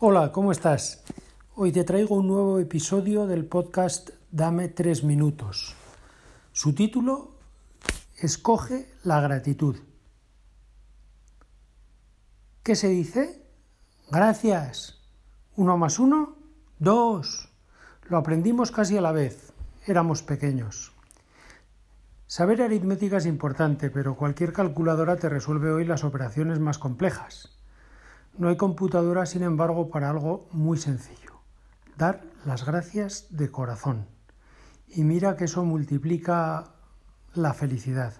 [0.00, 1.02] Hola, ¿cómo estás?
[1.56, 5.74] Hoy te traigo un nuevo episodio del podcast Dame tres minutos.
[6.52, 7.32] Su título,
[8.16, 9.74] Escoge la gratitud.
[12.62, 13.42] ¿Qué se dice?
[14.08, 15.00] Gracias.
[15.56, 16.36] Uno más uno,
[16.78, 17.48] dos.
[18.08, 19.52] Lo aprendimos casi a la vez.
[19.84, 20.92] Éramos pequeños.
[22.28, 27.57] Saber aritmética es importante, pero cualquier calculadora te resuelve hoy las operaciones más complejas.
[28.38, 31.40] No hay computadora, sin embargo, para algo muy sencillo.
[31.96, 34.06] Dar las gracias de corazón.
[34.86, 36.72] Y mira que eso multiplica
[37.34, 38.14] la felicidad.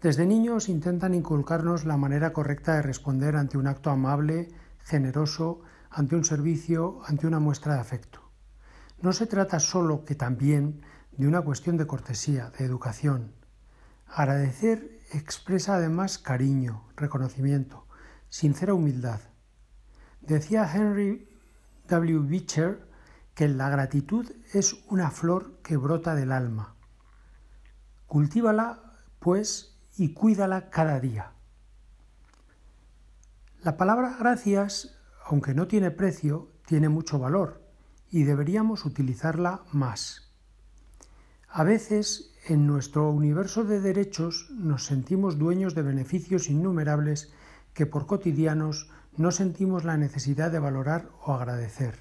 [0.00, 4.48] Desde niños intentan inculcarnos la manera correcta de responder ante un acto amable,
[4.78, 8.20] generoso, ante un servicio, ante una muestra de afecto.
[9.02, 10.82] No se trata solo que también
[11.16, 13.32] de una cuestión de cortesía, de educación.
[14.06, 17.86] Agradecer expresa además cariño, reconocimiento,
[18.30, 19.20] sincera humildad.
[20.22, 21.28] Decía Henry
[21.88, 22.20] W.
[22.20, 22.88] Beecher
[23.34, 26.76] que la gratitud es una flor que brota del alma.
[28.06, 31.32] Cultívala, pues, y cuídala cada día.
[33.62, 37.62] La palabra gracias, aunque no tiene precio, tiene mucho valor
[38.10, 40.32] y deberíamos utilizarla más.
[41.48, 47.32] A veces, en nuestro universo de derechos, nos sentimos dueños de beneficios innumerables
[47.80, 51.98] que por cotidianos no sentimos la necesidad de valorar o agradecer.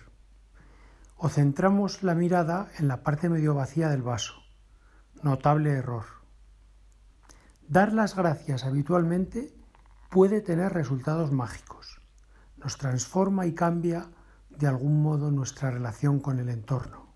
[1.16, 4.34] O centramos la mirada en la parte medio vacía del vaso.
[5.24, 6.04] Notable error.
[7.70, 9.54] Dar las gracias habitualmente
[10.10, 12.02] puede tener resultados mágicos.
[12.58, 14.10] Nos transforma y cambia
[14.50, 17.14] de algún modo nuestra relación con el entorno.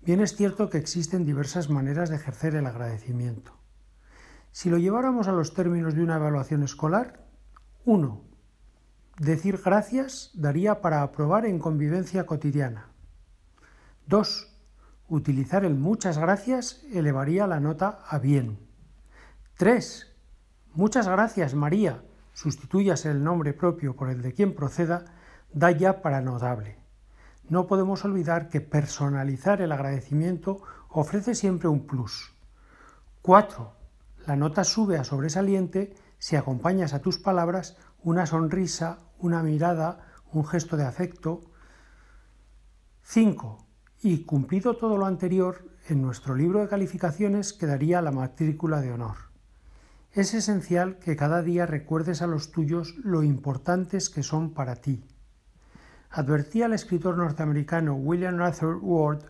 [0.00, 3.52] Bien es cierto que existen diversas maneras de ejercer el agradecimiento.
[4.50, 7.28] Si lo lleváramos a los términos de una evaluación escolar,
[7.86, 8.20] 1.
[9.18, 12.88] Decir gracias daría para aprobar en convivencia cotidiana.
[14.06, 14.54] 2.
[15.08, 18.58] Utilizar el muchas gracias elevaría la nota a bien.
[19.56, 20.12] 3.
[20.74, 22.02] Muchas gracias, María,
[22.34, 25.06] sustituyas el nombre propio por el de quien proceda,
[25.54, 26.76] da ya para notable.
[27.48, 30.60] No podemos olvidar que personalizar el agradecimiento
[30.90, 32.34] ofrece siempre un plus.
[33.22, 33.72] 4.
[34.26, 40.46] La nota sube a sobresaliente si acompañas a tus palabras una sonrisa, una mirada, un
[40.46, 41.40] gesto de afecto.
[43.02, 43.66] 5.
[44.02, 49.16] Y cumplido todo lo anterior, en nuestro libro de calificaciones quedaría la matrícula de honor.
[50.12, 55.02] Es esencial que cada día recuerdes a los tuyos lo importantes que son para ti.
[56.10, 59.24] Advertía el escritor norteamericano William Arthur Ward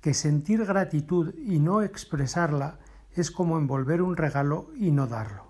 [0.00, 2.78] que sentir gratitud y no expresarla
[3.12, 5.45] es como envolver un regalo y no darlo.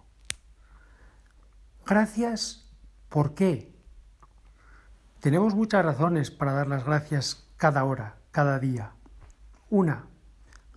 [1.88, 2.68] Gracias,
[3.08, 3.72] ¿por qué?
[5.20, 8.94] Tenemos muchas razones para dar las gracias cada hora, cada día.
[9.70, 10.06] Una,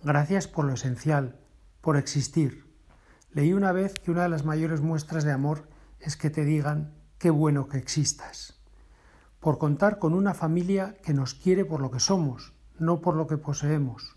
[0.04, 1.40] gracias por lo esencial,
[1.80, 2.72] por existir.
[3.32, 6.94] Leí una vez que una de las mayores muestras de amor es que te digan
[7.18, 8.60] qué bueno que existas.
[9.40, 13.26] Por contar con una familia que nos quiere por lo que somos, no por lo
[13.26, 14.14] que poseemos.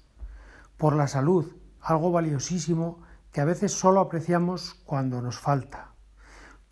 [0.77, 5.92] Por la salud, algo valiosísimo que a veces solo apreciamos cuando nos falta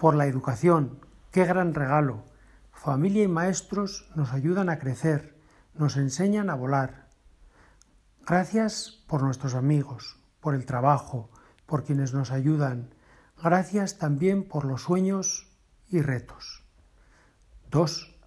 [0.01, 0.97] por la educación.
[1.29, 2.25] ¡Qué gran regalo!
[2.73, 5.37] Familia y maestros nos ayudan a crecer,
[5.75, 7.07] nos enseñan a volar.
[8.25, 11.29] Gracias por nuestros amigos, por el trabajo,
[11.67, 12.95] por quienes nos ayudan.
[13.43, 15.55] Gracias también por los sueños
[15.87, 16.63] y retos.
[17.69, 18.19] 2.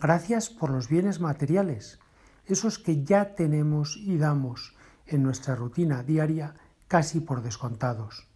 [0.00, 2.00] Gracias por los bienes materiales,
[2.46, 4.74] esos que ya tenemos y damos
[5.04, 6.54] en nuestra rutina diaria
[6.88, 8.31] casi por descontados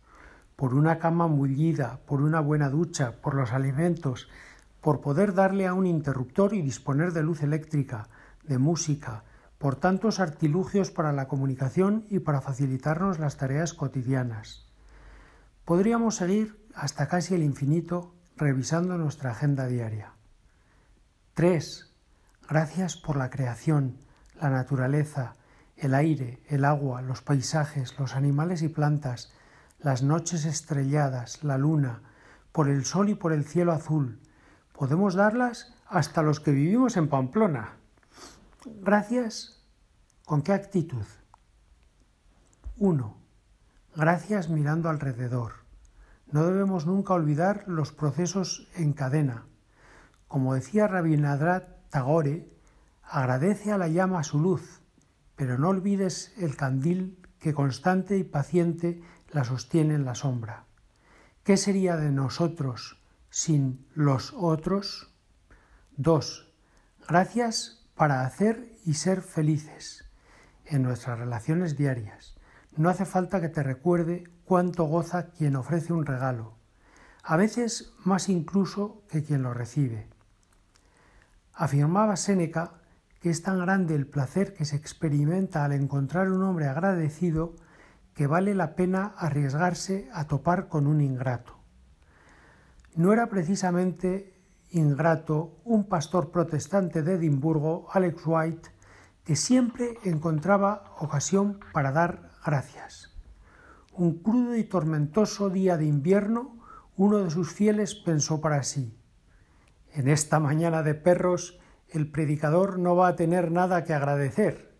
[0.56, 4.28] por una cama mullida, por una buena ducha, por los alimentos,
[4.80, 8.08] por poder darle a un interruptor y disponer de luz eléctrica,
[8.44, 9.24] de música,
[9.58, 14.66] por tantos artilugios para la comunicación y para facilitarnos las tareas cotidianas.
[15.64, 20.12] Podríamos seguir hasta casi el infinito revisando nuestra agenda diaria.
[21.34, 21.92] 3.
[22.48, 23.98] Gracias por la creación,
[24.40, 25.34] la naturaleza,
[25.76, 29.32] el aire, el agua, los paisajes, los animales y plantas,
[29.78, 32.02] las noches estrelladas, la luna,
[32.52, 34.18] por el sol y por el cielo azul.
[34.72, 37.74] Podemos darlas hasta los que vivimos en Pamplona.
[38.64, 39.62] Gracias.
[40.24, 41.04] ¿Con qué actitud?
[42.78, 43.16] 1.
[43.94, 45.52] Gracias mirando alrededor.
[46.30, 49.46] No debemos nunca olvidar los procesos en cadena.
[50.26, 52.50] Como decía Rabindranath Tagore,
[53.02, 54.82] agradece a la llama su luz,
[55.36, 59.00] pero no olvides el candil que constante y paciente
[59.30, 60.64] la sostiene en la sombra.
[61.44, 63.00] ¿Qué sería de nosotros
[63.30, 65.12] sin los otros?
[65.96, 66.52] 2.
[67.08, 70.04] Gracias para hacer y ser felices
[70.64, 72.34] en nuestras relaciones diarias.
[72.76, 76.54] No hace falta que te recuerde cuánto goza quien ofrece un regalo,
[77.22, 80.08] a veces más incluso que quien lo recibe.
[81.54, 82.72] Afirmaba Séneca
[83.20, 87.56] que es tan grande el placer que se experimenta al encontrar un hombre agradecido
[88.16, 91.58] que vale la pena arriesgarse a topar con un ingrato.
[92.94, 94.32] No era precisamente
[94.70, 98.70] ingrato un pastor protestante de Edimburgo, Alex White,
[99.22, 103.14] que siempre encontraba ocasión para dar gracias.
[103.92, 106.56] Un crudo y tormentoso día de invierno,
[106.96, 108.98] uno de sus fieles pensó para sí
[109.92, 111.60] En esta mañana de perros
[111.90, 114.74] el predicador no va a tener nada que agradecer.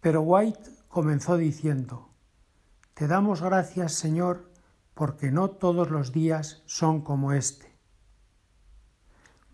[0.00, 2.07] Pero White comenzó diciendo
[2.98, 4.50] Te damos gracias, Señor,
[4.94, 7.72] porque no todos los días son como este.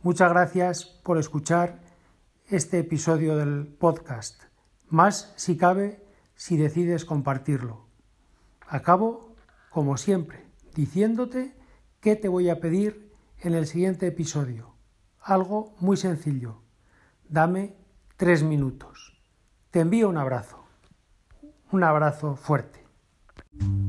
[0.02, 1.78] Muchas gracias por escuchar
[2.48, 4.44] este episodio del podcast,
[4.88, 6.02] más si cabe
[6.34, 7.84] si decides compartirlo.
[8.66, 9.36] Acabo,
[9.68, 11.54] como siempre, diciéndote
[12.00, 14.74] qué te voy a pedir en el siguiente episodio.
[15.20, 16.62] Algo muy sencillo.
[17.28, 17.76] Dame
[18.16, 19.20] tres minutos.
[19.70, 20.64] Te envío un abrazo.
[21.72, 22.83] Un abrazo fuerte.
[23.60, 23.83] thank you